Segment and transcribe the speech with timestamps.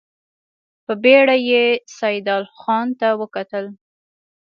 [0.85, 1.65] په بېړه يې
[1.97, 3.65] سيدال خان ته وکتل.